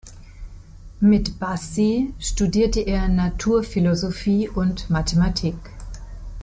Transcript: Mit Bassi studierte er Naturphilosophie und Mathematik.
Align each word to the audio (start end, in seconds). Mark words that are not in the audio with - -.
Mit 0.99 1.37
Bassi 1.39 2.11
studierte 2.17 2.79
er 2.79 3.07
Naturphilosophie 3.07 4.49
und 4.49 4.89
Mathematik. 4.89 5.53